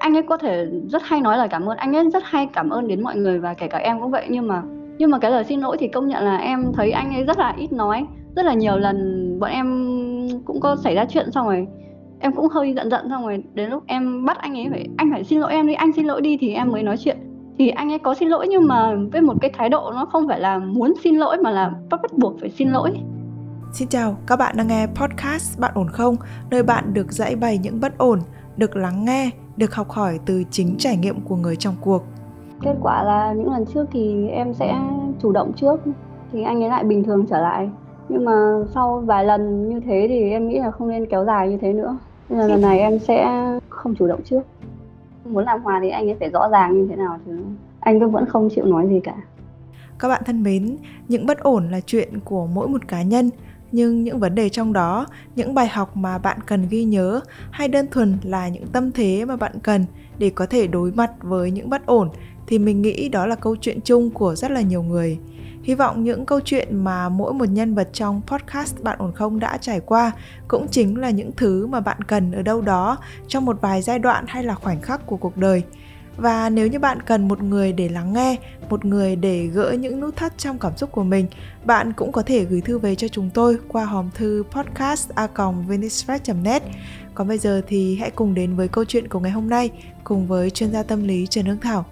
[0.00, 1.76] anh ấy có thể rất hay nói lời cảm ơn.
[1.76, 4.26] Anh ấy rất hay cảm ơn đến mọi người và kể cả em cũng vậy.
[4.30, 4.62] Nhưng mà
[4.98, 7.38] nhưng mà cái lời xin lỗi thì công nhận là em thấy anh ấy rất
[7.38, 8.06] là ít nói.
[8.36, 8.96] Rất là nhiều lần
[9.40, 9.66] bọn em
[10.44, 11.66] cũng có xảy ra chuyện xong rồi
[12.20, 13.44] em cũng hơi giận giận xong rồi.
[13.54, 16.06] Đến lúc em bắt anh ấy phải anh phải xin lỗi em đi anh xin
[16.06, 17.16] lỗi đi thì em mới nói chuyện.
[17.58, 20.28] Thì anh ấy có xin lỗi nhưng mà với một cái thái độ nó không
[20.28, 22.90] phải là muốn xin lỗi mà là bắt buộc phải xin lỗi.
[23.72, 26.16] Xin chào, các bạn đang nghe podcast Bạn ổn không?
[26.50, 28.18] Nơi bạn được giải bày những bất ổn,
[28.56, 32.02] được lắng nghe, được học hỏi từ chính trải nghiệm của người trong cuộc.
[32.62, 34.78] Kết quả là những lần trước thì em sẽ
[35.22, 35.80] chủ động trước
[36.32, 37.70] thì anh ấy lại bình thường trở lại.
[38.08, 41.48] Nhưng mà sau vài lần như thế thì em nghĩ là không nên kéo dài
[41.48, 41.98] như thế nữa.
[42.28, 44.42] Nên là lần này em sẽ không chủ động trước.
[45.24, 47.32] Muốn làm hòa thì anh ấy phải rõ ràng như thế nào thì
[47.80, 49.16] anh cứ vẫn không chịu nói gì cả.
[49.98, 50.76] Các bạn thân mến,
[51.08, 53.30] những bất ổn là chuyện của mỗi một cá nhân
[53.72, 55.06] nhưng những vấn đề trong đó,
[55.36, 57.20] những bài học mà bạn cần ghi nhớ,
[57.50, 59.84] hay đơn thuần là những tâm thế mà bạn cần
[60.18, 62.10] để có thể đối mặt với những bất ổn,
[62.46, 65.18] thì mình nghĩ đó là câu chuyện chung của rất là nhiều người.
[65.62, 69.38] Hy vọng những câu chuyện mà mỗi một nhân vật trong podcast bạn ổn không
[69.40, 70.12] đã trải qua
[70.48, 73.98] cũng chính là những thứ mà bạn cần ở đâu đó trong một vài giai
[73.98, 75.62] đoạn hay là khoảnh khắc của cuộc đời
[76.16, 78.36] và nếu như bạn cần một người để lắng nghe
[78.70, 81.26] một người để gỡ những nút thắt trong cảm xúc của mình
[81.64, 85.28] bạn cũng có thể gửi thư về cho chúng tôi qua hòm thư podcast a
[86.42, 86.62] net
[87.14, 89.70] còn bây giờ thì hãy cùng đến với câu chuyện của ngày hôm nay
[90.04, 91.84] cùng với chuyên gia tâm lý Trần Hương Thảo.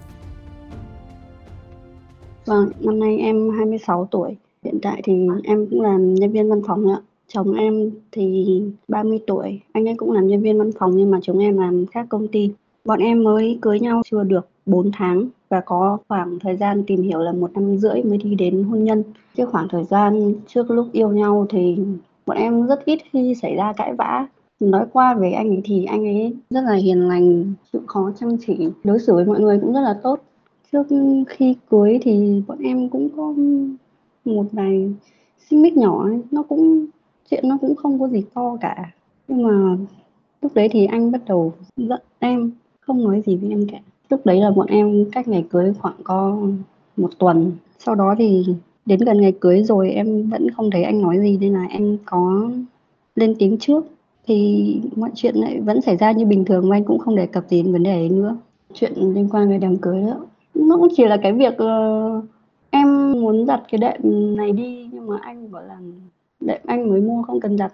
[2.45, 4.35] Vâng, năm nay em 26 tuổi.
[4.63, 7.01] Hiện tại thì em cũng làm nhân viên văn phòng ạ.
[7.27, 11.19] Chồng em thì 30 tuổi, anh ấy cũng làm nhân viên văn phòng nhưng mà
[11.23, 12.51] chúng em làm khác công ty.
[12.85, 17.01] Bọn em mới cưới nhau chưa được 4 tháng và có khoảng thời gian tìm
[17.01, 19.03] hiểu là một năm rưỡi mới đi đến hôn nhân.
[19.35, 21.77] Cái khoảng thời gian trước lúc yêu nhau thì
[22.25, 24.27] bọn em rất ít khi xảy ra cãi vã.
[24.59, 28.37] Nói qua về anh ấy thì anh ấy rất là hiền lành, chịu khó chăm
[28.47, 30.19] chỉ, đối xử với mọi người cũng rất là tốt.
[30.71, 30.83] Trước
[31.27, 33.33] khi cưới thì bọn em cũng có
[34.25, 34.93] một vài
[35.49, 36.21] xích mích nhỏ ấy.
[36.31, 36.85] nó cũng
[37.31, 38.91] chuyện nó cũng không có gì to cả
[39.27, 39.77] nhưng mà
[40.41, 42.51] lúc đấy thì anh bắt đầu giận em
[42.89, 43.77] không nói gì với em cả.
[44.09, 46.37] Lúc đấy là bọn em cách ngày cưới khoảng có
[46.97, 47.51] một tuần.
[47.79, 48.45] Sau đó thì
[48.85, 51.97] đến gần ngày cưới rồi em vẫn không thấy anh nói gì nên là em
[52.05, 52.49] có
[53.15, 53.85] lên tiếng trước.
[54.27, 57.25] Thì mọi chuyện lại vẫn xảy ra như bình thường mà anh cũng không đề
[57.25, 58.37] cập đến vấn đề ấy nữa.
[58.73, 60.25] Chuyện liên quan về đám cưới đó
[60.67, 62.23] nó cũng chỉ là cái việc uh,
[62.69, 64.01] em muốn giặt cái đệm
[64.37, 65.77] này đi nhưng mà anh bảo là
[66.39, 67.73] đệm anh mới mua không cần giặt.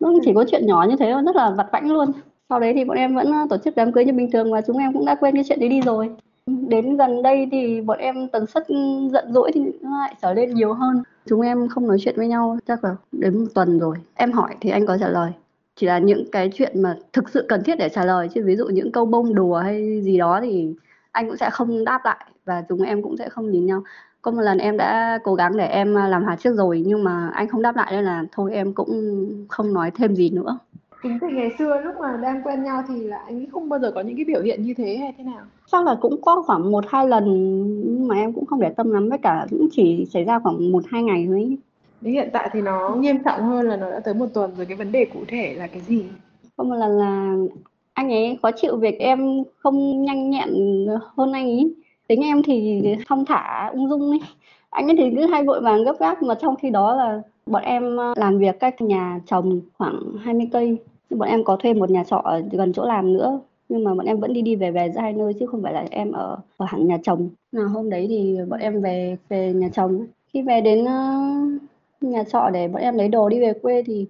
[0.00, 2.12] nó chỉ có chuyện nhỏ như thế thôi rất là vặt vãnh luôn
[2.48, 4.60] sau đấy thì bọn em vẫn ờ, tổ chức đám cưới như bình thường và
[4.60, 6.10] chúng em cũng đã quên cái chuyện đấy đi rồi.
[6.46, 8.76] Đến gần đây thì bọn em tần suất ừ,
[9.12, 11.02] giận dỗi thì nó lại trở lên nhiều hơn.
[11.26, 13.96] Chúng em không nói chuyện với nhau chắc là đến một tuần rồi.
[14.14, 15.32] Em hỏi thì anh có trả lời.
[15.76, 18.56] Chỉ là những cái chuyện mà thực sự cần thiết để trả lời chứ, ví
[18.56, 20.74] dụ những câu bông đùa hay gì đó thì
[21.12, 23.82] anh cũng sẽ không đáp lại và chúng em cũng sẽ không nhìn nhau.
[24.22, 27.04] Có một lần em đã cố gắng để em ờ, làm hòa trước rồi nhưng
[27.04, 28.88] mà anh không đáp lại nên là thôi em cũng
[29.48, 30.58] không nói thêm gì nữa
[31.02, 33.80] tính từ ngày xưa lúc mà đang quen nhau thì là anh ấy không bao
[33.80, 35.44] giờ có những cái biểu hiện như thế hay thế nào?
[35.72, 37.24] Chắc là cũng có khoảng một hai lần
[37.86, 40.72] nhưng mà em cũng không để tâm lắm với cả cũng chỉ xảy ra khoảng
[40.72, 41.58] một hai ngày thôi
[42.00, 44.66] Đến hiện tại thì nó nghiêm trọng hơn là nó đã tới một tuần rồi
[44.66, 46.04] cái vấn đề cụ thể là cái gì?
[46.56, 47.36] Có một lần là
[47.92, 50.48] anh ấy khó chịu việc em không nhanh nhẹn
[51.16, 51.74] hơn anh ấy.
[52.06, 54.20] Tính em thì thong thả ung dung ấy.
[54.70, 57.62] Anh ấy thì cứ hay vội vàng gấp gáp mà trong khi đó là bọn
[57.62, 60.76] em ờ, làm việc cách nhà chồng khoảng 20 cây.
[61.10, 64.06] Bọn em có thuê một nhà trọ ở gần chỗ làm nữa nhưng mà bọn
[64.06, 66.36] em vẫn đi đi về về giữa hai nơi chứ không phải là em ở
[66.56, 70.42] ở hẳn nhà chồng là hôm đấy thì bọn em về về nhà chồng khi
[70.42, 71.62] về đến uh,
[72.02, 74.06] nhà trọ để bọn em lấy đồ đi về quê thì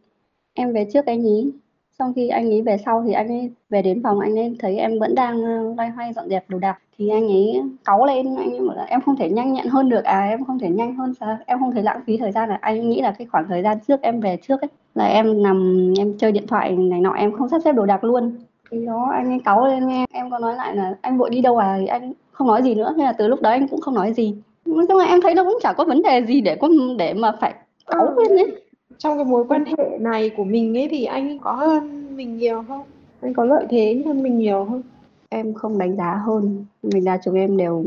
[0.55, 1.53] em về trước anh ý
[1.99, 4.77] xong khi anh ấy về sau thì anh ấy về đến phòng anh ấy thấy
[4.77, 5.43] em vẫn đang
[5.77, 6.79] loay hoay dọn dẹp đồ đạc.
[6.99, 9.89] Thì anh ấy cáu lên anh ấy bảo là em không thể nhanh nhẹn hơn
[9.89, 11.39] được à em không thể nhanh hơn sao?
[11.47, 13.79] Em không thể lãng phí thời gian là anh nghĩ là cái khoảng thời gian
[13.89, 17.33] trước em về trước ấy là em nằm em chơi điện thoại này nọ em
[17.33, 18.33] không sắp xếp đồ đạc luôn.
[18.71, 21.41] Thì đó anh ấy cáu lên em em có nói lại là anh vội đi
[21.41, 21.77] đâu à?
[21.81, 22.95] Thì anh không nói gì nữa.
[22.97, 24.37] Nên là từ lúc đó anh cũng không nói gì.
[24.65, 26.69] Nói chung là em thấy nó cũng chả có vấn đề gì để có
[26.99, 27.55] để mà phải
[27.87, 28.15] cáu ừ.
[28.23, 28.68] lên ấy
[28.99, 32.65] trong cái mối quan hệ này của mình ấy thì anh có hơn mình nhiều
[32.69, 32.83] không?
[33.21, 34.83] Anh có lợi thế hơn mình nhiều không?
[35.29, 36.65] Em không đánh giá hơn.
[36.83, 37.85] Mình là chúng em đều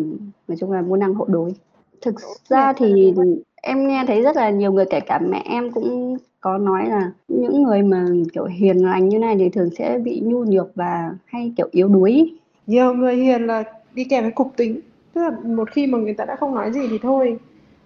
[0.47, 1.53] nói chung là muốn năng hộ đối.
[2.01, 2.15] Thực
[2.49, 3.13] ra thì
[3.61, 7.11] em nghe thấy rất là nhiều người kể cả mẹ em cũng có nói là
[7.27, 11.15] những người mà kiểu hiền lành như này thì thường sẽ bị nhu nhược và
[11.25, 12.33] hay kiểu yếu đuối.
[12.67, 13.63] Nhiều người hiền là
[13.93, 14.79] đi kèm với cục tính.
[15.13, 17.37] Tức là một khi mà người ta đã không nói gì thì thôi.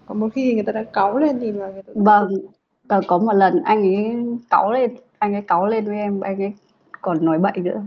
[0.05, 2.29] Còn một khi người ta đã cáu lên thì là người ta vâng
[2.87, 4.15] và có một lần anh ấy
[4.49, 6.53] cáu lên anh ấy cáu lên với em anh ấy
[7.01, 7.81] còn nói bậy nữa.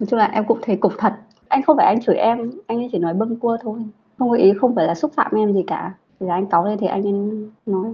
[0.00, 1.12] Nói chung là em cũng thấy cục thật.
[1.48, 3.78] Anh không phải anh chửi em anh ấy chỉ nói bâng cua thôi.
[4.18, 5.92] Không có ý không phải là xúc phạm em gì cả.
[6.20, 7.12] Thì là anh cáu lên thì anh ấy
[7.66, 7.92] nói.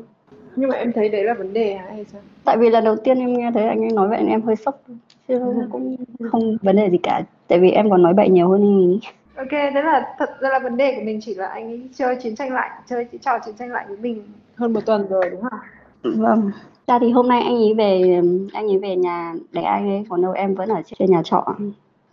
[0.56, 2.20] Nhưng mà em thấy đấy là vấn đề hả hay sao?
[2.44, 4.80] Tại vì lần đầu tiên em nghe thấy anh ấy nói vậy em hơi sốc.
[5.28, 5.54] Chứ Ừ.
[5.70, 5.96] cũng
[6.30, 7.22] không vấn đề gì cả.
[7.48, 9.00] Tại vì em còn nói bậy nhiều hơn anh ấy.
[9.36, 11.20] Ok thế là thật ra là vấn đề của mình.
[11.22, 14.22] Chỉ là anh ấy chơi chiến tranh lạnh chơi trò chiến tranh lạnh với mình
[14.56, 15.60] hơn một tuần rồi đúng không
[16.02, 16.50] vâng.
[16.86, 18.22] Ra thì hôm nay anh ấy về
[18.52, 21.44] anh ấy về nhà để anh ấy còn đâu em vẫn ở trên nhà trọ.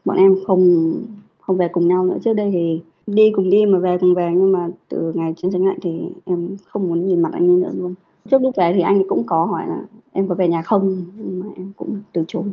[0.05, 0.93] Bọn em không
[1.39, 2.17] không về cùng nhau nữa.
[2.23, 5.51] Trước đây thì đi cùng đi mà về cùng về nhưng mà từ ngày chiến
[5.51, 7.95] tranh lạnh thì em không muốn nhìn mặt anh ấy nữa luôn
[8.29, 9.77] trước lúc về thì anh ấy cũng có hỏi là
[10.11, 11.05] em có về nhà không?
[11.17, 12.43] Nhưng mà em cũng từ chối.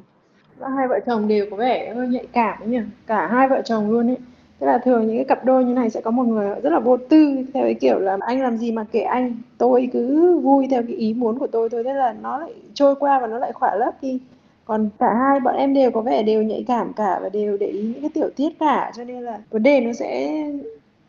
[0.58, 2.81] Và hai vợ chồng đều có vẻ hơi nhạy cảm ấy nhỉ?
[3.06, 4.17] Cả hai vợ chồng luôn ấy
[4.62, 6.81] tức là thường những cái cặp đôi như này sẽ có một người rất là
[6.81, 10.67] vô tư theo cái kiểu là anh làm gì mà kệ anh tôi cứ vui
[10.70, 13.38] theo cái ý muốn của tôi thôi thế là nó lại trôi qua và nó
[13.38, 14.20] lại khỏa lấp đi.
[14.64, 17.67] Còn cả hai bọn em đều có vẻ đều nhạy cảm cả và đều để
[17.67, 20.43] ý những cái tiểu tiết cả cho nên là vấn đề nó sẽ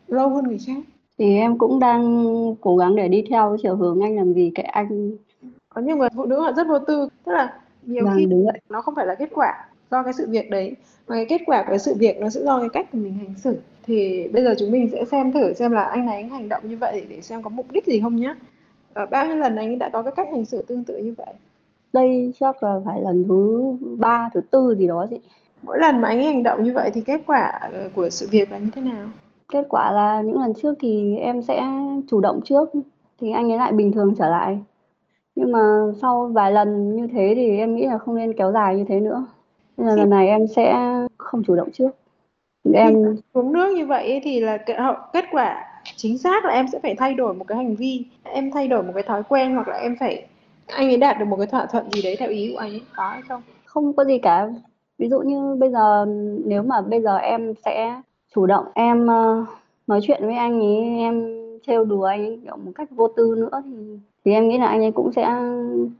[0.08, 0.82] lâu hơn người khác.
[1.18, 2.24] Thì em cũng đang
[2.60, 5.12] cố gắng để đi theo chiều hướng anh làm gì kệ anh.
[5.68, 8.44] Có nhiều người phụ nữ họ rất vô tư tức là nhiều vâng khi đúng
[8.44, 8.60] vậy.
[8.68, 10.76] nó không phải là kết quả do cái sự việc đấy.
[11.08, 13.14] Mà cái kết quả của cái sự việc nó sẽ do cái cách của mình
[13.14, 13.56] hành xử.
[13.86, 16.62] Thì bây giờ chúng mình sẽ xem thử xem là anh này anh hành động
[16.68, 18.34] như vậy để xem có mục đích gì không nhé
[18.94, 21.14] ở bao nhiêu lần anh ấy đã có cái cách hành xử tương tự như
[21.18, 21.34] vậy?
[21.92, 23.62] Đây chắc là phải lần thứ
[23.98, 25.20] ba thứ tư gì đó chị.
[25.62, 28.28] Mỗi lần mà anh ấy hành động như vậy thì kết quả ờ, của sự
[28.30, 29.06] việc là như thế nào?
[29.52, 31.62] Kết quả là những lần trước thì em sẽ
[32.10, 32.70] chủ động trước
[33.20, 34.58] thì anh ấy lại bình thường trở lại.
[35.34, 35.58] Nhưng mà
[36.02, 39.00] sau vài lần như thế thì em nghĩ là không nên kéo dài như thế
[39.00, 39.26] nữa
[39.76, 40.76] nên là khi lần này em sẽ
[41.18, 41.90] không chủ động trước.
[42.64, 45.64] Khi mà em xuống nước như vậy ấy thì là cái hậu- kết quả
[45.96, 48.04] chính xác là em sẽ phải thay đổi một cái hành vi.
[48.22, 50.26] Em thay đổi một cái thói quen hoặc là em phải
[50.66, 52.82] anh ấy đạt được một cái thỏa thuận gì đấy theo ý của anh ấy
[52.96, 53.42] có hay không?
[53.64, 54.48] Không có gì cả.
[54.98, 56.06] Ví dụ như bây giờ
[56.44, 58.00] nếu mà bây giờ em sẽ
[58.34, 59.44] chủ động em ờ,
[59.86, 63.34] nói chuyện với anh ấy em trêu đùa anh ấy kiểu một cách vô tư
[63.38, 65.36] nữa thì thì em nghĩ là anh ấy cũng sẽ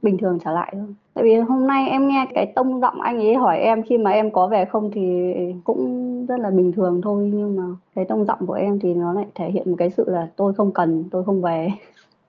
[0.01, 0.95] bình thường trở lại thôi.
[1.13, 4.11] Tại vì hôm nay em nghe cái tông giọng anh ấy hỏi em khi mà
[4.11, 5.33] em có về không thì
[5.63, 7.63] cũng rất là bình thường thôi nhưng mà
[7.95, 10.53] cái tông giọng của em thì nó lại thể hiện một cái sự là tôi
[10.53, 11.71] không cần tôi không về.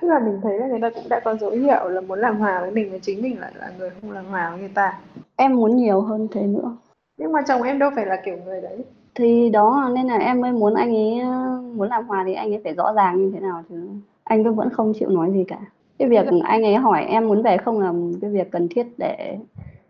[0.02, 2.38] Tức là mình thấy là người ta cũng đã có dấu hiệu là muốn làm
[2.38, 5.00] hòa với mình và chính mình lại là người không làm hòa với người ta.
[5.36, 6.76] Em muốn nhiều hơn thế nữa.
[7.18, 8.78] Nhưng mà chồng em đâu phải là kiểu người đấy.
[9.16, 11.22] Thì đó nên là em mới muốn anh ấy
[11.76, 13.76] muốn làm hòa thì anh ấy phải rõ ràng như thế nào chứ
[14.26, 15.60] anh cứ vẫn không chịu nói gì cả.
[16.00, 18.88] Cái việc giờ anh ấy hỏi em muốn về không là cái việc cần thiết
[18.98, 19.38] để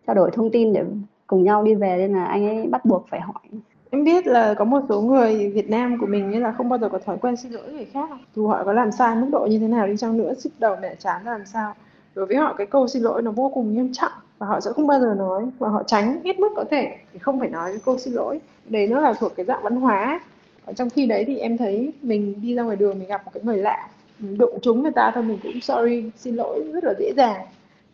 [0.07, 0.83] trao đổi thông tin để
[1.27, 3.61] cùng nhau đi về nên là anh ấy bắt buộc phải hỏi.
[3.89, 6.79] Em biết là có một số người Việt Nam của mình như là không bao
[6.79, 8.09] giờ có thói quen xin lỗi người khác.
[8.35, 10.75] Dù họ có làm sai mức độ như thế nào đi chăng nữa sức đầu
[10.81, 11.73] mẹ chán làm sao.
[12.15, 14.71] Đối với họ cái câu xin lỗi nó vô cùng nghiêm trọng và họ sẽ
[14.71, 17.71] không bao giờ nói và họ tránh hết mức có thể để không phải nói
[17.71, 18.39] cái câu xin lỗi.
[18.69, 20.19] Đấy nó là thuộc cái dạng văn hóa.
[20.65, 23.31] Ở trong khi đấy thì em thấy mình đi ra ngoài đường mình gặp một
[23.33, 23.87] cái người lạ
[24.19, 27.45] đụng trúng người ta thôi mình cũng sorry xin lỗi rất là dễ dàng.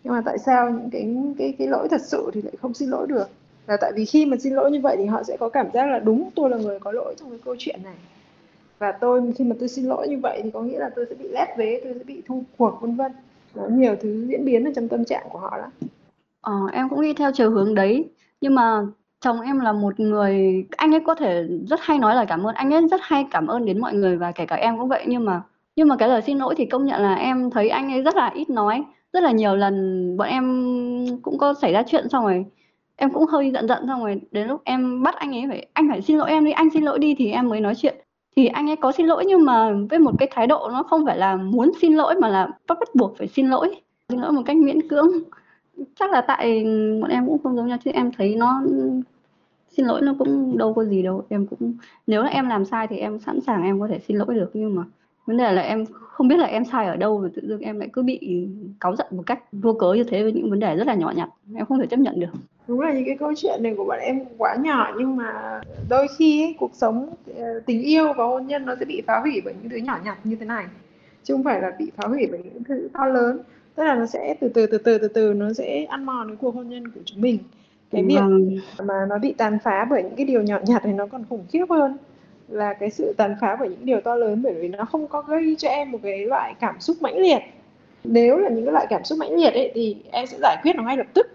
[0.03, 2.89] Nhưng mà tại sao những cái cái cái lỗi thật sự thì lại không xin
[2.89, 3.29] lỗi được?
[3.67, 5.85] Là tại vì khi mà xin lỗi như vậy thì họ sẽ có cảm giác
[5.85, 7.95] là đúng tôi là người có lỗi trong cái câu chuyện này.
[8.79, 11.15] Và tôi khi mà tôi xin lỗi như vậy thì có nghĩa là tôi sẽ
[11.15, 13.11] bị lép vế tôi sẽ bị thu cuộc vân vân.
[13.55, 15.69] Có nhiều thứ diễn biến ở trong tâm trạng của họ lắm.
[16.41, 18.09] Ờ, em cũng đi theo chiều hướng đấy.
[18.41, 18.85] Nhưng mà
[19.19, 22.55] chồng em là một người anh ấy có thể rất hay nói lời cảm ơn
[22.55, 25.03] anh ấy rất hay cảm ơn đến mọi người và kể cả em cũng vậy.
[25.07, 25.41] Nhưng mà
[25.75, 28.15] nhưng mà cái lời xin lỗi thì công nhận là em thấy anh ấy rất
[28.15, 28.83] là ít nói.
[29.13, 30.45] Rất là nhiều lần bọn em
[31.21, 32.45] cũng có xảy ra chuyện xong rồi,
[32.95, 35.89] em cũng hơi giận giận xong rồi, đến lúc em bắt anh ấy phải, anh
[35.89, 37.95] phải xin lỗi em đi, anh xin lỗi đi thì em mới nói chuyện.
[38.35, 41.05] Thì anh ấy có xin lỗi nhưng mà với một cái thái độ nó không
[41.05, 43.75] phải là muốn xin lỗi mà là bắt bắt buộc phải xin lỗi.
[44.09, 45.07] Xin lỗi một cách miễn cưỡng.
[45.99, 46.63] Chắc là tại
[47.01, 48.63] bọn em cũng không giống nhau chứ em thấy nó,
[49.77, 51.23] xin lỗi nó cũng đâu có gì đâu.
[51.29, 51.73] Em cũng,
[52.07, 54.49] nếu là em làm sai thì em sẵn sàng em có thể xin lỗi được
[54.53, 54.83] nhưng mà
[55.25, 57.79] vấn đề là em không biết là em sai ở đâu và tự dưng em
[57.79, 58.47] lại cứ bị
[58.79, 61.13] cáu giận một cách vô cớ như thế với những vấn đề rất là nhỏ
[61.15, 61.29] nhặt.
[61.55, 62.31] Em không thể chấp nhận được.
[62.67, 66.07] Đúng là những cái câu chuyện này của bọn em quá nhỏ nhưng mà đôi
[66.17, 69.41] khi ấy, cuộc sống ờ, tình yêu và hôn nhân nó sẽ bị phá hủy
[69.45, 70.65] bởi những thứ nhỏ nhặt như thế này.
[71.23, 73.39] Chứ không phải là bị phá hủy bởi những thứ to lớn.
[73.75, 76.37] Tức là nó sẽ từ từ từ từ từ từ nó sẽ ăn mòn cái
[76.41, 77.37] cuộc hôn nhân của chúng mình.
[77.91, 80.93] Cái việc vâng mà nó bị tàn phá bởi những cái điều nhỏ nhặt thì
[80.93, 81.97] nó còn khủng khiếp hơn
[82.51, 85.21] là cái sự tàn phá bởi những điều to lớn, bởi vì nó không có
[85.21, 87.39] gây cho em một cái loại cảm xúc mãnh liệt.
[88.03, 90.75] Nếu là những cái loại cảm xúc mãnh liệt ấy, thì em sẽ giải quyết
[90.75, 91.27] nó ngay lập tức.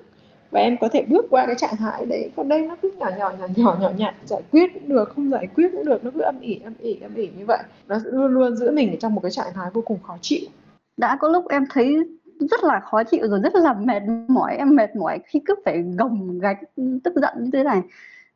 [0.50, 2.30] Và em có thể bước qua cái trạng thái đấy.
[2.36, 5.30] Còn đây nó cứ nhỏ nhỏ nhỏ nhỏ nhỏ nhặt, giải quyết cũng được, không
[5.30, 6.04] giải quyết cũng được.
[6.04, 7.58] Nó cứ âm ỉ âm ỉ âm ỉ như vậy.
[7.88, 10.48] Nó luôn luôn giữ mình ở trong một cái trạng thái vô cùng khó chịu.
[10.96, 11.96] Đã có lúc em thấy
[12.40, 14.56] rất là khó chịu rồi, rất là mệt mỏi.
[14.56, 16.56] Em mệt mỏi khi cứ phải gồng gánh
[17.04, 17.80] tức giận như thế này.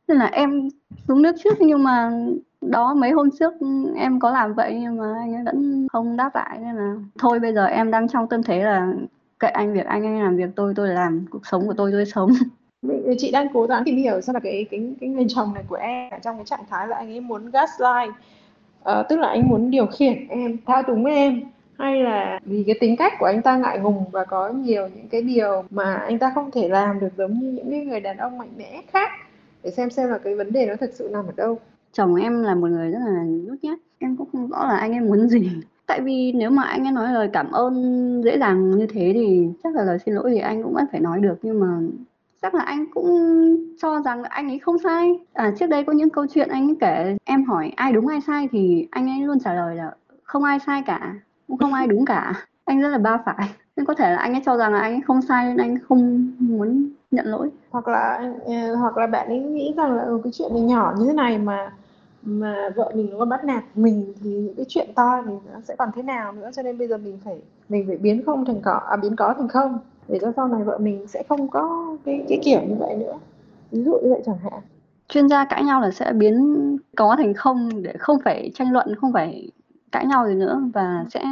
[0.07, 0.69] Nên là em
[1.07, 2.11] xuống nước trước, nhưng mà
[2.61, 3.53] đó mấy hôm trước
[3.95, 7.39] em có làm vậy nhưng mà anh ấy vẫn không đáp lại nên là thôi
[7.39, 8.93] bây giờ em đang trong tâm thế là
[9.39, 12.05] kệ anh việc anh anh làm việc tôi tôi làm cuộc sống của tôi tôi
[12.05, 12.31] sống.
[13.17, 15.75] Chị đang cố gắng tìm hiểu xem là cái cái cái người chồng này của
[15.75, 18.13] em ở trong cái trạng thái là anh ấy muốn gaslight
[18.89, 21.41] uh, tức là anh muốn điều khiển em thao túng em
[21.77, 25.07] hay là vì cái tính cách của anh ta ngại ngùng và có nhiều những
[25.07, 28.17] cái điều mà anh ta không thể làm được giống như những cái người đàn
[28.17, 29.09] ông mạnh mẽ khác?
[29.63, 31.59] Để xem xem là cái vấn đề nó thực sự nằm ở đâu
[31.93, 33.79] chồng em là một người rất là nhút nhát.
[33.99, 35.51] Em cũng không rõ là anh em muốn gì.
[35.87, 39.49] Tại vì nếu mà anh ấy nói lời cảm ơn dễ dàng như thế thì
[39.63, 41.35] chắc là lời xin lỗi thì anh cũng vẫn phải nói được.
[41.41, 41.67] Nhưng mà
[42.41, 43.07] chắc là anh cũng
[43.81, 45.19] cho rằng anh ấy không sai.
[45.33, 48.21] À, trước đây có những câu chuyện anh ấy kể em hỏi ai đúng ai
[48.21, 49.91] sai thì anh ấy luôn trả lời là
[50.23, 51.13] không ai sai cả
[51.47, 52.33] cũng không ai đúng cả.
[52.65, 53.49] Anh rất là ba phải.
[53.75, 55.77] Nên có thể là anh ấy cho rằng là anh ấy không sai nên anh
[55.87, 57.49] không muốn nhận lỗi.
[57.69, 60.93] Hoặc là ừ, hoặc là bạn ấy nghĩ rằng là ừ, cái chuyện này nhỏ
[60.99, 61.71] như thế này mà
[62.23, 65.59] mà vợ mình nó còn bắt nạt mình thì những cái chuyện to thì nó
[65.63, 68.45] sẽ còn thế nào nữa cho nên bây giờ mình phải mình phải biến không
[68.45, 71.47] thành có à biến có thành không để cho sau này vợ mình sẽ không
[71.47, 73.13] có cái cái kiểu như vậy nữa.
[73.71, 74.61] Ví dụ như vậy chẳng hạn.
[75.07, 78.95] Chuyên gia cãi nhau là sẽ biến có thành không để không phải tranh luận
[78.95, 79.51] không phải
[79.91, 81.23] cãi nhau gì nữa và sẽ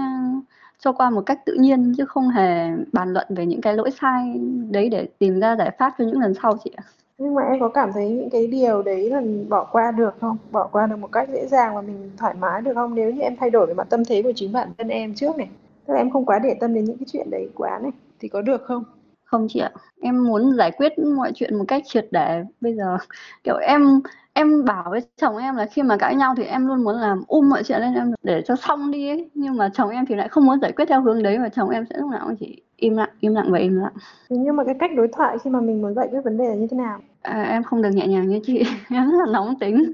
[0.80, 3.92] cho qua một cách tự nhiên chứ không hề bàn luận về những cái lỗi
[4.02, 6.84] sai đấy để tìm ra giải pháp cho những lần sau chị ạ
[7.20, 10.38] nhưng mà em có cảm thấy những cái điều đấy là bỏ qua được không?
[10.52, 12.96] Bỏ qua được một cách dễ dàng và mình thoải mái được không?
[12.96, 15.38] Nếu như em thay đổi về mặt tâm thế của chính bản thân em trước
[15.38, 15.50] này,
[15.88, 18.28] tức là em không quá để tâm đến những cái chuyện đấy quá này, thì
[18.28, 18.84] có được không?
[19.24, 19.72] Không chị ạ.
[20.02, 22.44] Em muốn giải quyết mọi chuyện một cách triệt để.
[22.62, 22.98] Bây giờ,
[23.44, 24.02] kiểu, em
[24.40, 27.24] em bảo với chồng em là khi mà cãi nhau thì em luôn muốn làm
[27.28, 29.30] um mọi chuyện lên em để cho xong đi ấy.
[29.34, 31.70] Nhưng mà chồng em thì lại không muốn giải quyết theo hướng đấy và chồng
[31.70, 33.94] em sẽ lúc nào cũng chỉ im lặng im lặng và im lặng.
[34.30, 36.56] Nhưng mà cái cách đối thoại khi mà mình muốn giải quyết vấn đề là
[36.56, 37.00] như thế nào?
[37.22, 38.64] À, em không được nhẹ nhàng như chị.
[38.90, 39.92] Em rất là nóng tính.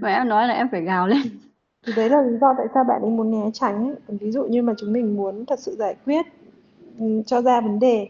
[0.00, 1.22] Và em nói là em phải gào lên.
[1.86, 4.62] Thì đấy là lý do tại sao bạn ấy muốn né tránh ví dụ như
[4.62, 6.26] mà chúng mình muốn thật sự giải quyết
[6.98, 8.08] ừ, cho ra vấn đề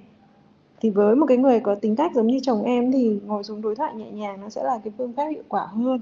[0.85, 3.63] thì với một cái người có tính cách giống như chồng em thì ngồi xuống
[3.63, 6.01] đối thoại nhẹ nhàng nó sẽ là cái phương pháp hiệu quả hơn.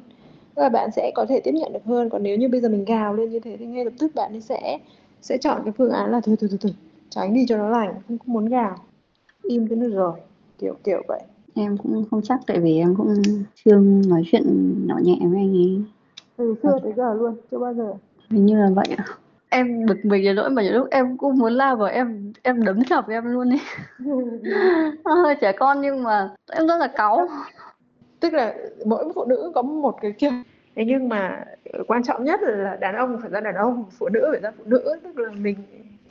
[0.55, 2.11] Tức là bạn sẽ có thể tiếp nhận được hơn.
[2.11, 4.33] Còn nếu như bây giờ mình gào lên như thế thì ngay lập tức bạn
[4.33, 4.79] ấy sẽ
[5.21, 6.75] sẽ chọn cái phương án là thôi thôi thôi, thôi
[7.11, 8.77] tránh đi cho nó lành không, không muốn gào.
[9.43, 10.21] Im cái được rồi
[10.59, 11.23] kiểu kiểu vậy.
[11.55, 13.23] Em cũng không chắc tại vì em cũng
[13.65, 13.77] chưa
[14.09, 15.83] nói chuyện nhỏ nhẹ với anh ấy.
[16.37, 17.95] Từ xưa tới giờ luôn chưa bao giờ.
[18.31, 19.05] Hình như là vậy ạ
[19.53, 22.65] em bực mình đến nỗi mà những lúc em cũng muốn la vào em em
[22.65, 23.51] đấm chọc em luôn
[25.05, 27.29] nó hơi trẻ con nhưng mà em rất là cáu.
[28.21, 28.55] Tức là
[28.87, 30.31] mỗi phụ nữ có một cái kiểu.
[30.77, 31.45] Thế nhưng mà
[31.87, 34.65] quan trọng nhất là đàn ông phải ra đàn ông phụ nữ phải ra phụ
[34.67, 34.95] nữ.
[35.05, 35.57] Tức là mình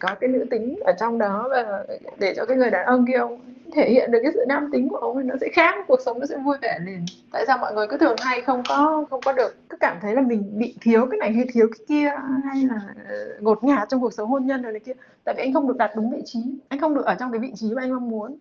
[0.02, 1.84] có cái nữ tính ở trong đó và
[2.18, 3.40] để cho cái người đàn ông kia ông
[3.74, 6.20] thể hiện được cái sự nam tính của ông thì nó sẽ khác, cuộc sống
[6.20, 7.06] nó sẽ vui vẻ liền.
[7.32, 10.16] Tại sao mọi người cứ thường hay không có không có được, cứ cảm thấy
[10.16, 13.90] là mình bị thiếu cái này hay thiếu cái kia, hay là ờ, ngột ngạt
[13.90, 14.94] trong cuộc sống hôn nhân rồi này kia.
[15.24, 16.40] Tại vì anh không được đặt đúng vị trí,
[16.70, 18.38] anh không được ở trong cái vị trí mà anh mong muốn.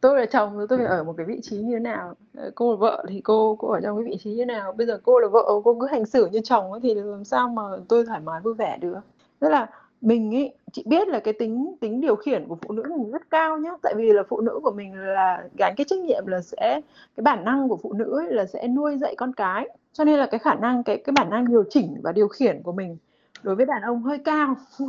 [0.00, 2.14] Tôi là chồng rồi tôi phải ở một cái vị trí như thế nào?
[2.36, 4.72] Ờ, cô là vợ thì cô cô ở trong cái vị trí như thế nào?
[4.72, 7.62] Bây giờ cô là vợ, cô cứ hành xử như chồng thì làm sao mà
[7.88, 9.00] tôi thoải mái, vui vẻ được?
[9.40, 9.68] Tức là
[10.02, 13.30] mình ấy chị biết là cái tính tính điều khiển của phụ nữ mình rất
[13.30, 13.70] cao nhá.
[13.82, 16.80] Tại vì là phụ nữ của mình là gánh cái trách nhiệm là sẽ
[17.16, 19.68] cái bản năng của phụ nữ ấy là sẽ nuôi dạy con cái.
[19.92, 22.62] Cho nên là cái khả năng cái cái bản năng điều chỉnh và điều khiển
[22.62, 22.96] của mình
[23.42, 24.56] đối với đàn ông hơi cao.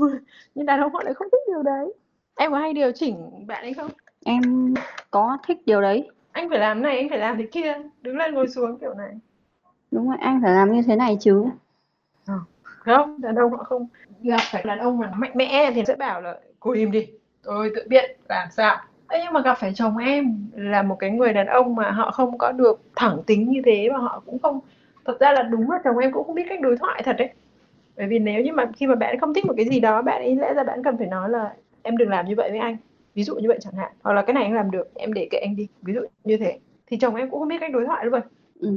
[0.56, 1.94] Nhưng đàn ông họ lại không thích điều đấy.
[2.36, 3.92] Em có hay điều chỉnh bạn ấy không?
[4.26, 4.74] Em
[5.12, 6.10] có thích điều đấy.
[6.32, 7.74] Anh phải làm này anh phải làm thế kia.
[8.02, 9.20] Đứng lên ngồi xuống kiểu này.
[9.92, 11.46] Đúng rồi anh phải làm như thế này chứ.
[12.26, 13.88] À, không đàn ông họ không
[14.24, 15.12] gặp phải đàn ông mà.
[15.16, 17.08] Mạnh mẽ thì sẽ bảo là cô im đi
[17.44, 18.78] tôi tự biết làm sao.
[19.10, 22.12] Thế nhưng mà gặp phải chồng em là một cái người đàn ông mà họ
[22.12, 24.60] không có được thẳng tính như thế và họ cũng không
[25.06, 27.30] thật ra là đúng là chồng em cũng không biết cách đối thoại thật đấy.
[27.98, 30.22] Bởi vì nếu như mà khi mà bạn không thích một cái gì đó bạn
[30.22, 32.78] ấy lẽ ra bạn cần phải nói là em đừng làm như vậy với anh
[33.16, 33.92] ví dụ như vậy chẳng hạn.
[34.04, 36.38] Hoặc là cái này anh làm được em để kệ anh đi ví dụ như
[36.38, 36.60] thế.
[36.88, 38.22] Thì chồng em cũng không biết cách đối thoại luôn.
[38.60, 38.70] Ừ.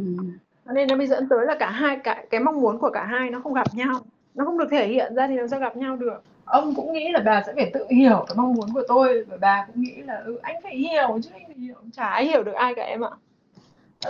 [0.74, 3.30] nên nó mới dẫn tới là cả hai cả cái mong muốn của cả hai
[3.30, 3.94] nó không gặp nhau
[4.36, 7.08] nó không được thể hiện ra thì làm sao gặp nhau được ông cũng nghĩ
[7.12, 9.96] là bà sẽ phải tự hiểu cái mong muốn của tôi và bà cũng nghĩ
[9.96, 12.82] là ừ anh phải hiểu chứ anh phải hiểu chả ai hiểu được ai cả
[12.82, 13.10] em ạ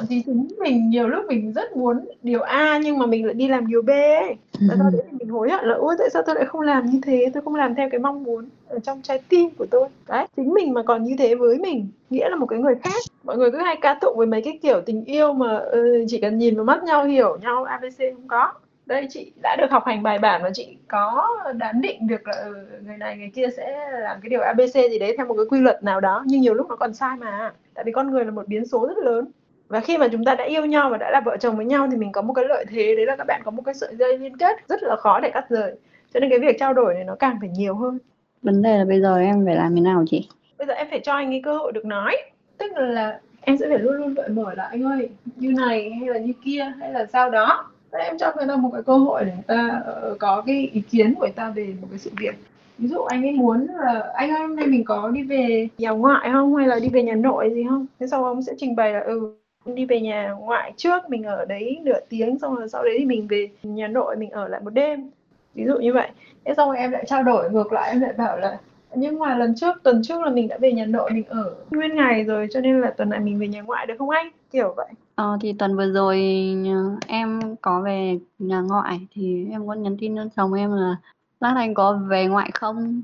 [0.09, 3.49] thì chính mình nhiều lúc mình rất muốn điều A nhưng mà mình lại đi
[3.49, 4.37] làm điều B ấy.
[4.69, 6.87] Và sau đấy thì mình hối hận là ôi tại sao tôi lại không làm
[6.87, 9.89] như thế, tôi không làm theo cái mong muốn ở trong trái tim của tôi.
[10.09, 13.03] Đấy, chính mình mà còn như thế với mình, nghĩa là một cái người khác.
[13.25, 16.21] Mọi người cứ hay ca tụng với mấy cái kiểu tình yêu mà ừ, chỉ
[16.21, 18.53] cần nhìn vào mắt nhau hiểu nhau ABC không có
[18.87, 22.33] đây chị đã được học hành bài bản và chị có đoán định được là
[22.33, 25.47] ừ, người này người kia sẽ làm cái điều ABC gì đấy theo một cái
[25.49, 27.53] quy luật nào đó nhưng nhiều lúc nó còn sai mà.
[27.75, 29.31] Tại vì con người là một biến số rất lớn.
[29.69, 31.89] Và khi mà chúng ta đã yêu nhau và đã là vợ chồng với nhau
[31.91, 33.97] thì mình có một cái lợi thế đấy là các bạn có một cái sợi
[33.97, 35.75] dây liên kết rất là khó để cắt rời.
[36.15, 37.99] Cho nên cái việc trao đổi này nó càng phải nhiều hơn.
[38.43, 40.29] Vấn đề là bây giờ em phải làm thế nào chị?
[40.59, 42.17] Bây giờ em phải cho anh ấy cơ hội được nói.
[42.59, 45.91] Tức là, là em sẽ phải luôn luôn gợi mở là anh ơi như này
[46.01, 48.83] hay là như kia hay là sao đó Và em cho người ta một cái
[48.83, 51.87] cơ hội để người ta uh, có cái ý kiến của người ta về một
[51.91, 52.35] cái sự việc.
[52.79, 55.91] Ví dụ anh ấy muốn là anh ơi hôm nay mình có đi về nhà
[55.91, 56.57] ngoại không?
[56.57, 57.87] Hay là đi về nhà nội gì không?
[58.01, 61.45] Thế sau ông sẽ trình bày là ừ đi về nhà ngoại trước mình ở
[61.45, 64.61] đấy nửa tiếng xong rồi sau đấy thì mình về nhà nội mình ở lại
[64.65, 65.11] một đêm.
[65.55, 66.09] Ví dụ như vậy.
[66.45, 68.59] Thế xong rồi em lại trao đổi ngược lại em lại bảo là
[68.95, 71.97] nhưng mà lần trước tuần trước là mình đã về nhà nội mình ở nguyên
[71.97, 74.31] ngày rồi cho nên là tuần này mình về nhà ngoại được không anh?
[74.51, 74.87] Kiểu vậy
[75.17, 76.17] ờ, thì tuần vừa rồi
[77.07, 80.97] em có về nhà ngoại thì em có nhắn tin cho chồng em là
[81.41, 83.03] lát anh có về ngoại không?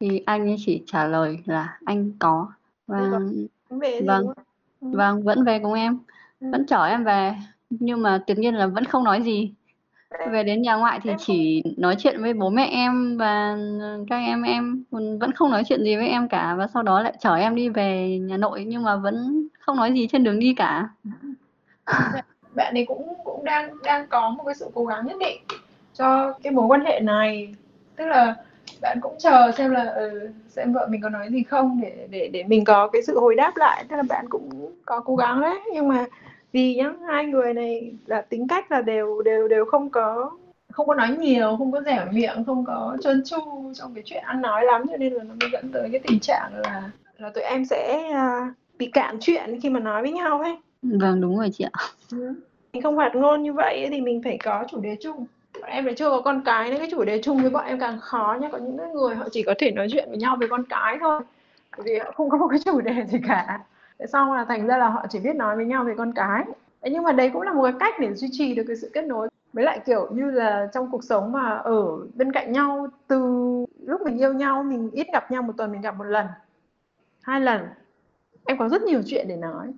[0.00, 2.48] Thì anh ấy chỉ trả lời là anh có.
[2.86, 3.20] Và
[3.70, 4.26] về vâng
[4.80, 4.88] ừ.
[4.92, 5.98] vâng vẫn về cùng em
[6.40, 6.48] ừ.
[6.52, 7.34] vẫn chở em về
[7.70, 9.52] nhưng mà tất nhiên là vẫn không nói gì.
[10.32, 10.42] Về.
[10.42, 13.58] Đến nhà ngoại thì chỉ nói chuyện với bố mẹ em và
[14.08, 16.54] các em em vẫn không nói chuyện gì với em cả.
[16.58, 19.92] Và sau đó lại chở em đi về nhà nội nhưng mà vẫn không nói
[19.92, 20.88] gì trên đường đi cả
[21.86, 22.22] Dạ,
[22.54, 25.40] bạn ấy cũng cũng đang đang có một cái sự cố gắng nhất định
[25.94, 27.54] cho cái mối quan hệ này.
[27.96, 28.36] Tức là
[28.82, 32.28] bạn cũng chờ xem là ừ, xem vợ mình có nói gì không để để
[32.32, 33.84] để mình có cái sự hồi đáp lại.
[33.88, 35.60] Tức là bạn cũng có cố gắng đấy.
[35.72, 36.04] Nhưng mà
[36.52, 40.30] vì nhá hai người này là tính cách là đều đều đều không có
[40.72, 44.22] không có nói nhiều không có dẻo miệng không có trơn tru trong cái chuyện
[44.24, 44.82] ăn nói lắm.
[44.90, 46.82] Cho nên là nó mới dẫn tới cái tình trạng là
[47.18, 50.56] là tụi em sẽ uh, bị cạn chuyện khi mà nói với nhau ấy
[50.92, 51.82] vâng đúng rồi chị ạ.
[52.12, 52.34] Ừ.
[52.72, 55.26] mình không hoạt ngôn như vậy thì mình phải có chủ đề chung.
[55.60, 57.80] Bọn em lại chưa có con cái nên cái chủ đề chung với bọn em
[57.80, 58.48] càng khó nha.
[58.52, 61.20] có những người họ chỉ có thể nói chuyện với nhau về con cái thôi.
[61.76, 63.60] Bởi vì họ không có một cái chủ đề gì cả.
[63.98, 66.44] Thế xong là thành ra là họ chỉ biết nói với nhau về con cái.
[66.82, 68.90] Thế nhưng mà đấy cũng là một cái cách để duy trì được cái sự
[68.94, 69.28] kết nối.
[69.52, 73.20] Với lại kiểu như là trong cuộc sống mà ở bên cạnh nhau, từ
[73.86, 76.26] lúc mình yêu nhau, mình ít gặp nhau một tuần, mình gặp một lần,
[77.22, 77.60] hai lần.
[78.44, 79.72] Em có rất nhiều chuyện để nói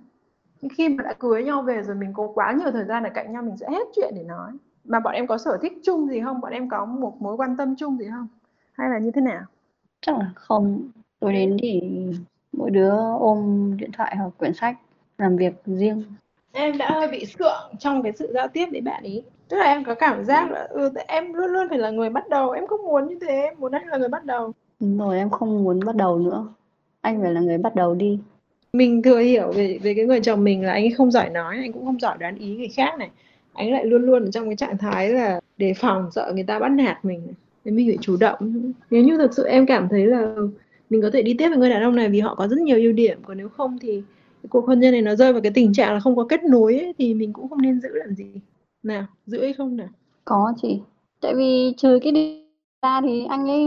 [0.71, 3.31] khi mà đã cưới nhau về rồi mình có quá nhiều thời gian ở cạnh
[3.31, 4.51] nhau mình sẽ hết chuyện để nói.
[4.85, 6.41] Mà bọn em có sở thích chung gì không?
[6.41, 8.27] Bọn em có một mối quan tâm chung gì không?
[8.71, 9.41] Hay là như thế nào?
[10.01, 10.89] Chắc là không.
[11.19, 11.81] Tối đến thì
[12.51, 14.77] mỗi đứa ôm điện thoại hoặc quyển sách
[15.17, 16.03] làm việc riêng.
[16.51, 19.65] Em đã hơi bị sượng trong cái sự giao tiếp với bạn ấy tức là
[19.65, 22.51] em có cảm giác là ừ, em luôn luôn phải là người bắt đầu.
[22.51, 23.41] Em không muốn như thế.
[23.41, 24.53] Em muốn anh là người bắt đầu.
[24.79, 26.47] Rồi em không muốn bắt đầu nữa.
[27.01, 28.19] Anh phải là người bắt đầu đi
[28.73, 31.57] mình thừa hiểu về về cái người chồng mình là anh ấy không giỏi nói
[31.57, 33.09] anh cũng không giỏi đoán ý người khác này.
[33.53, 36.59] Anh lại luôn luôn ở trong cái trạng thái là đề phòng sợ người ta
[36.59, 37.21] bắt nạt mình
[37.65, 38.71] nên mình phải chủ động.
[38.89, 40.35] Nếu như thực sự em cảm thấy là
[40.89, 42.77] mình có thể đi tiếp với người đàn ông này vì họ có rất nhiều
[42.77, 44.03] ưu điểm còn nếu không thì
[44.49, 46.79] cuộc hôn nhân này nó rơi vào cái tình trạng là không có kết nối
[46.79, 48.25] ấy, thì mình cũng không nên giữ làm gì.
[48.83, 49.87] Nào giữ hay không nào?
[50.25, 50.79] Có chị.
[51.21, 52.43] Tại vì trừ cái đi
[52.81, 53.63] ra thì anh ấy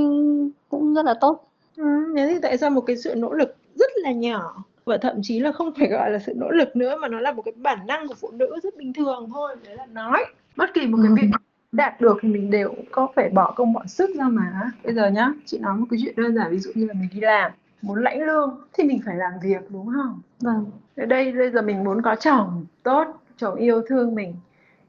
[0.68, 1.48] cũng rất là tốt.
[1.76, 5.16] Ừ, thế thì tại sao một cái sự nỗ lực rất là nhỏ và thậm
[5.22, 7.54] chí là không phải gọi là sự nỗ lực nữa mà nó là một cái
[7.56, 10.24] bản năng của phụ nữ rất bình thường thôi đấy là nói.
[10.56, 11.28] Bất kỳ một cái việc
[11.72, 14.70] đạt được thì mình đều có phải bỏ công bỏ sức ra mà.
[14.84, 17.08] Bây giờ nhá chị nói một cái chuyện đơn giản ví dụ như là mình
[17.12, 20.20] đi làm muốn lãnh lương thì mình phải làm việc đúng không?
[20.40, 20.66] Vâng.
[20.96, 24.34] Ở đây bây giờ mình muốn có chồng tốt chồng yêu thương mình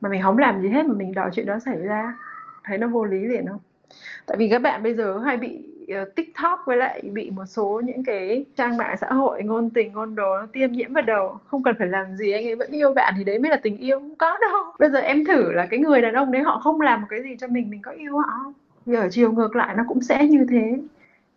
[0.01, 2.17] mà mình không làm gì hết mà mình đòi chuyện đó xảy ra?
[2.63, 3.59] Thấy nó vô lý liền không?
[4.25, 7.81] Tại vì các bạn bây giờ hay bị uh, tiktok với lại bị một số
[7.85, 11.37] những cái trang mạng xã hội ngôn tình ngôn đồ nó tiêm nhiễm vào đầu.
[11.45, 13.77] Không cần phải làm gì anh ấy vẫn yêu bạn thì đấy mới là tình
[13.77, 14.63] yêu không có đâu.
[14.79, 17.23] Bây giờ em thử là cái người đàn ông đấy họ không làm một cái
[17.23, 18.53] gì cho mình mình có yêu họ không?
[18.85, 20.77] Thì ở chiều ngược lại nó cũng sẽ như thế.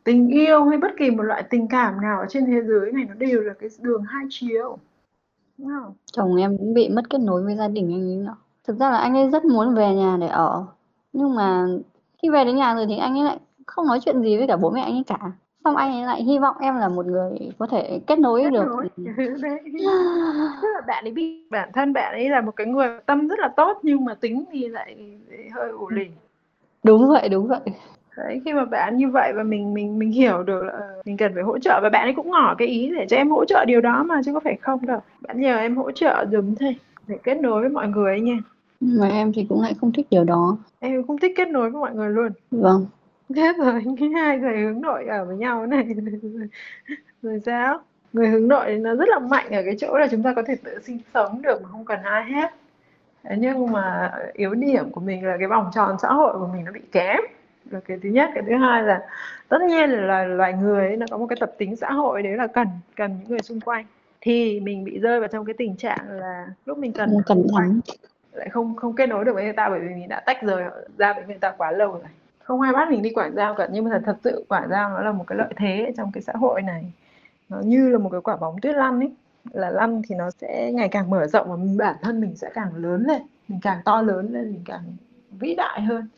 [0.05, 3.05] Tình yêu hay bất kỳ một loại tình cảm nào ở trên thế giới này
[3.09, 4.79] nó đều là cái đường hai chiều.
[5.59, 5.95] Đúng không?
[6.13, 8.37] chồng em cũng bị mất kết nối với gia đình anh ấy nữa.
[8.67, 10.67] Thực ra là anh ấy rất muốn về nhà để ở.
[11.13, 11.67] Nhưng mà
[12.23, 14.57] khi về đến nhà rồi thì anh ấy lại không nói chuyện gì với cả
[14.57, 15.19] bố mẹ anh ấy cả.
[15.65, 18.51] Xong anh ấy lại hy vọng em là một người có thể kết nối kết
[18.51, 18.67] được.
[18.67, 18.89] nối.
[20.63, 23.39] tức là bạn ấy bị bản thân bạn ấy là một cái người tâm rất
[23.39, 24.97] là tốt nhưng mà tính thì lại
[25.55, 26.07] hơi ủ lì
[26.85, 27.61] đúng vậy đúng vậy.
[28.17, 31.17] Đấy khi mà bạn như vậy và mình mình mình hiểu được là ờ, mình
[31.17, 33.45] cần phải hỗ trợ và bạn ấy cũng ngỏ cái ý để cho em hỗ
[33.45, 35.01] trợ điều đó mà chứ có phải không đâu.
[35.21, 36.77] Bạn nhờ em hỗ trợ dùm thôi
[37.07, 38.39] để kết nối với mọi người ấy nha.
[38.81, 40.59] Mà em thì cũng lại không thích điều đó.
[40.79, 42.33] Em không thích kết nối với mọi người luôn.
[42.51, 42.87] Vâng
[43.35, 43.83] thế rồi
[44.15, 45.87] hai người hướng nội ở với nhau này.
[47.23, 47.81] Rồi sao?
[48.13, 50.57] Người hướng nội nó rất là mạnh ở cái chỗ là chúng ta có thể
[50.65, 52.51] tự sinh sống được mà không cần ai hết.
[53.25, 56.65] Thế nhưng mà yếu điểm của mình là cái vòng tròn xã hội của mình
[56.65, 57.21] nó bị kém.
[57.71, 59.01] Là cái thứ nhất cái thứ hai là
[59.49, 62.37] tất nhiên là loài người ấy, nó có một cái tập tính xã hội đấy
[62.37, 63.85] là cần cần những người xung quanh.
[64.21, 67.81] Thì mình bị rơi vào trong cái tình trạng là lúc mình cần cần lắm
[68.33, 70.65] lại không không kết nối được với người ta bởi vì mình đã tách rời
[70.99, 72.03] ra với người ta quá lâu rồi
[72.47, 75.01] không ai bắt mình đi quảng giao cả nhưng mà thật, sự quảng giao nó
[75.01, 76.93] là một cái lợi thế trong cái xã hội này.
[77.49, 79.13] Nó như là một cái quả bóng tuyết lăn ấy.
[79.53, 81.57] Là lăn thì nó sẽ ngày càng mở rộng và
[81.87, 84.83] bản thân mình sẽ càng lớn lên mình càng to lớn lên mình càng
[85.31, 86.09] vĩ đại hơn.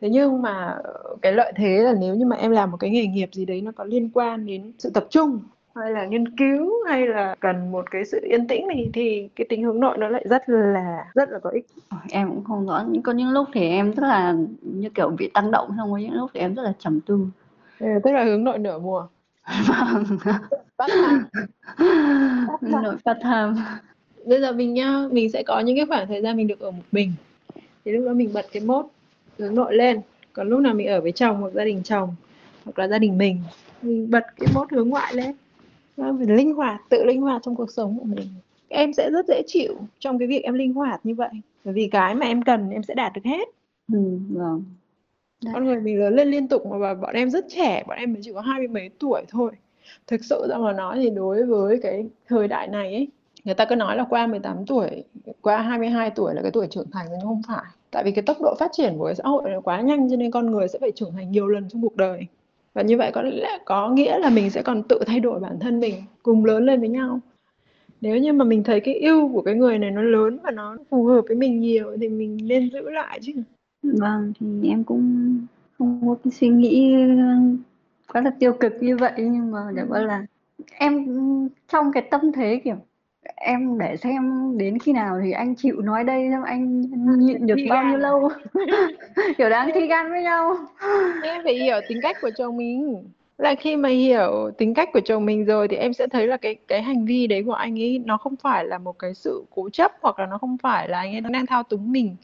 [0.00, 2.90] Thế nhưng mà ờ, cái lợi thế là nếu như mà em làm một cái
[2.90, 5.40] nghề nghiệp gì đấy nó có liên quan đến sự tập trung
[5.74, 9.46] hay là nghiên cứu hay là cần một cái sự yên tĩnh thì thì cái
[9.48, 11.66] tính hướng nội nó lại rất là rất là có ích.
[12.10, 12.84] Em cũng không rõ.
[12.88, 15.96] Nhưng có những lúc thì em rất là như kiểu bị tăng động xong có
[15.96, 17.26] những lúc thì em rất là trầm tư.
[17.80, 19.06] Ừ, tức là hướng nội nửa mùa.
[20.76, 20.90] Vâng
[22.82, 23.56] nội phát tham.
[24.26, 26.70] Bây giờ mình nhá mình sẽ có những cái khoảng thời gian mình được ở
[26.70, 27.12] một mình.
[27.84, 28.86] Thì lúc đó mình bật cái mốt
[29.38, 30.00] hướng nội lên.
[30.32, 32.14] Còn lúc nào mình ở với chồng hoặc gia đình chồng
[32.64, 33.40] hoặc là gia đình mình
[33.82, 35.34] mình bật cái mốt hướng ngoại lên
[35.96, 38.26] phải linh hoạt tự linh hoạt trong cuộc sống của mình.
[38.68, 41.30] Em sẽ rất dễ chịu trong cái việc em linh hoạt như vậy.
[41.64, 43.48] Bởi vì cái mà em cần em sẽ đạt được hết.
[43.92, 44.64] Ừ, vâng.
[45.54, 48.22] Con người mình lớn lên liên tục mà bọn em rất trẻ bọn em mới
[48.24, 49.52] chỉ có hai mươi mấy tuổi thôi.
[50.06, 53.08] Thực sự ra mà nói thì đối với cái thời đại này ấy
[53.44, 55.04] người ta cứ nói là qua 18 tuổi
[55.40, 57.64] qua 22 tuổi là cái tuổi trưởng thành nhưng không phải.
[57.90, 60.16] Tại vì cái tốc độ phát triển của cái xã hội nó quá nhanh cho
[60.16, 62.26] nên con người sẽ phải trưởng thành nhiều lần trong cuộc đời
[62.74, 65.58] và như vậy có lẽ có nghĩa là mình sẽ còn tự thay đổi bản
[65.60, 67.20] thân mình, cùng lớn lên với nhau.
[68.00, 70.76] Nếu như mà mình thấy cái yêu của cái người này nó lớn và nó
[70.90, 73.32] phù hợp với mình nhiều thì mình nên giữ lại chứ.
[73.82, 75.36] Vâng thì em cũng
[75.78, 76.94] không có cái suy nghĩ
[78.12, 80.26] quá là tiêu cực như vậy nhưng mà để gọi là,
[80.78, 81.06] em
[81.68, 82.76] trong cái tâm thế, kiểu
[83.36, 86.80] em để xem đến khi nào thì anh chịu nói đây xem anh
[87.18, 87.98] nhịn được bao nhiêu à?
[87.98, 88.28] lâu.
[89.38, 90.56] Kiểu đang thi gan với nhau.
[91.22, 93.04] Em phải hiểu tính cách của chồng mình.
[93.38, 96.36] Là khi mà hiểu tính cách của chồng mình rồi thì em sẽ thấy là
[96.36, 99.44] cái cái hành vi đấy của anh ấy nó không phải là một cái sự
[99.54, 102.16] cố chấp hoặc là nó không phải là anh ấy đang thao túng mình.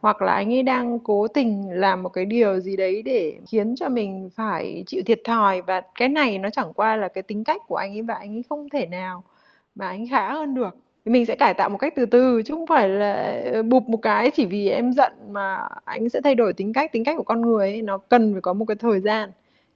[0.00, 3.76] Hoặc là anh ấy đang cố tình làm một cái điều gì đấy để khiến
[3.76, 5.62] cho mình phải chịu thiệt thòi.
[5.62, 8.36] Và cái này nó chẳng qua là cái tính cách của anh ấy và anh
[8.36, 9.22] ấy không thể nào
[9.74, 10.76] mà anh khá hơn được.
[11.04, 13.98] Mình sẽ cải tạo một cách từ từ chứ không phải là ờ, bụp một
[14.02, 16.92] cái chỉ vì em giận mà anh sẽ thay đổi tính cách.
[16.92, 19.30] Tính cách của con người ấy, nó cần phải có một cái thời gian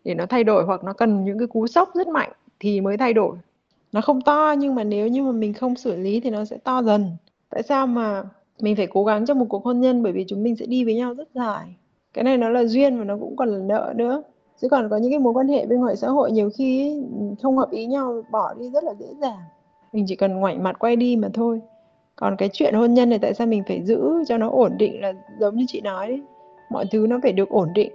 [0.05, 2.97] để nó thay đổi hoặc nó cần những cái cú sốc rất mạnh thì mới
[2.97, 3.37] thay đổi.
[3.93, 6.57] Nó không to nhưng mà nếu như mà mình không xử lý thì nó sẽ
[6.57, 7.11] to dần.
[7.51, 8.23] Tại sao mà
[8.61, 10.03] mình phải cố gắng trong một cuộc hôn nhân?
[10.03, 11.77] Bởi vì chúng mình sẽ đi với nhau rất dài.
[12.15, 14.23] Cái này nó là duyên và nó cũng còn là nợ nữa.
[14.61, 17.01] Chứ còn có những cái mối quan hệ bên ngoài xã hội nhiều khi
[17.43, 19.39] không hợp ý nhau bỏ đi rất là dễ dàng
[19.93, 21.61] mình chỉ cần ngoảnh mặt quay đi mà thôi.
[22.17, 25.01] Còn cái chuyện hôn nhân này tại sao mình phải giữ cho nó ổn định
[25.01, 26.23] là giống như chị nói đấy.
[26.71, 27.93] Mọi thứ nó phải được ổn định.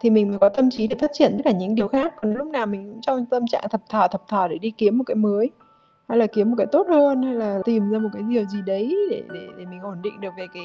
[0.00, 2.14] Thì mình mới có tâm trí để phát triển tất cả những điều khác.
[2.22, 4.98] Còn lúc nào mình cũng trong tâm trạng thập thò thập thò để đi kiếm
[4.98, 5.50] một cái mới.
[6.08, 8.58] Hay là kiếm một cái tốt hơn, hay là tìm ra một cái điều gì
[8.66, 10.62] đấy để để để mình ổn định được về cái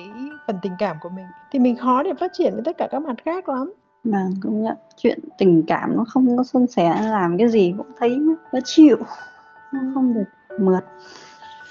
[0.48, 1.26] phần tình cảm của mình.
[1.52, 3.74] Thì mình khó để phát triển với tất cả các mặt khác lắm.
[4.04, 4.78] Mà công nhận.
[4.98, 8.20] Chuyện tình cảm nó không có suôn sẻ, làm cái gì cũng thấy
[8.54, 8.98] nó chịu.
[9.74, 10.24] Nó không được
[10.60, 10.84] mượt.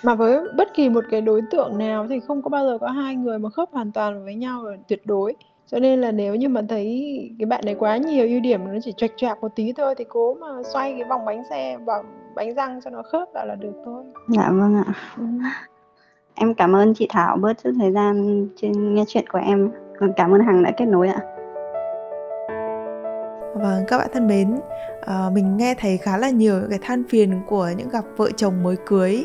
[0.02, 2.88] Mà với bất kỳ một cái đối tượng nào thì không có bao giờ có
[2.88, 5.34] hai người mà khớp hoàn toàn với nhau là tuyệt đối.
[5.66, 8.78] Cho nên là nếu như mà thấy cái bạn này quá nhiều ưu điểm nó
[8.82, 12.02] chỉ choạch choạc một tí thôi thì cố mà xoay cái vòng bánh xe vào
[12.34, 14.04] bánh răng cho nó khớp lại là được thôi.
[14.28, 14.92] Dạ vâng ạ.
[15.18, 15.24] Ừ.
[16.34, 19.70] em cảm ơn chị Thảo bớt chút thời gian trên nghe chuyện của em.
[20.16, 21.33] Cảm ơn Hằng đã kết nối ạ
[23.64, 24.60] Vâng, các bạn thân mến,
[25.06, 28.62] à, mình nghe thấy khá là nhiều cái than phiền của những cặp vợ chồng
[28.62, 29.24] mới cưới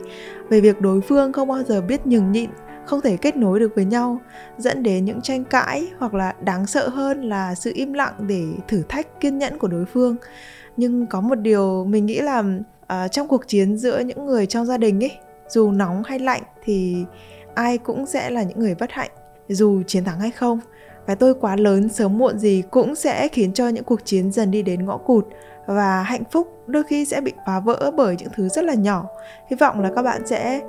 [0.50, 2.50] về việc đối phương không bao giờ biết nhường nhịn,
[2.86, 4.20] không thể kết nối được với nhau,
[4.58, 8.44] dẫn đến những tranh cãi hoặc là đáng sợ hơn là sự im lặng để
[8.68, 10.16] thử thách kiên nhẫn của đối phương.
[10.78, 12.44] Nhưng có một điều mình nghĩ là
[12.88, 15.18] à, trong cuộc chiến giữa những người trong gia đình ấy,
[15.50, 17.06] dù nóng hay lạnh thì
[17.56, 19.12] ai cũng sẽ là những người bất hạnh,
[19.48, 20.60] dù chiến thắng hay không
[21.10, 24.52] cái tôi quá lớn sớm muộn gì cũng sẽ khiến cho những cuộc chiến dần
[24.52, 25.26] đi đến ngõ cụt.
[25.66, 29.06] Và hạnh phúc đôi khi sẽ bị phá vỡ bởi những thứ rất là nhỏ.
[29.50, 30.62] Hy vọng là các bạn sẽ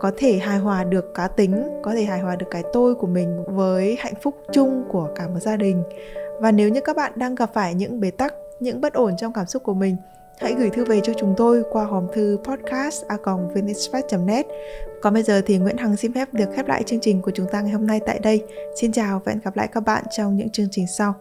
[0.00, 3.06] có thể hài hòa được cá tính, có thể hài hòa được cái tôi của
[3.06, 5.82] mình với hạnh phúc chung của cả một gia đình.
[6.40, 9.32] Và nếu như các bạn đang gặp phải những bế tắc, những bất ổn trong
[9.32, 9.96] cảm xúc của mình
[10.40, 13.04] hãy gửi thư về cho chúng tôi qua hòm thư podcast
[14.26, 14.46] net
[15.02, 17.46] còn bây giờ thì Nguyễn Hằng xin phép được khép lại chương trình của chúng
[17.52, 18.44] ta ngày hôm nay tại đây.
[18.80, 21.14] Xin chào và hẹn gặp lại các bạn trong những chương trình sau.